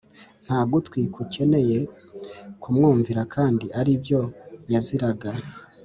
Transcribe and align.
ntagutwi 0.45 0.99
gukeneye 1.15 1.77
kumwumvira 2.61 3.21
kandi 3.33 3.65
aribo 3.79 4.21
yaziraga 4.71 5.29